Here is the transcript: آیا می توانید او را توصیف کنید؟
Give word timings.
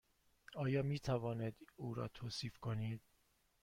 آیا 0.55 0.83
می 0.83 0.99
توانید 0.99 1.55
او 1.75 1.93
را 1.93 2.07
توصیف 2.07 2.57
کنید؟ 2.57 3.01